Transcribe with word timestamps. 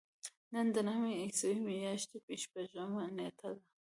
نن 0.53 0.67
د 0.75 0.77
نهمې 0.87 1.13
عیسوي 1.21 1.59
میاشتې 1.67 2.35
شپږمه 2.43 3.03
نېټه 3.17 3.49
ده. 3.57 3.63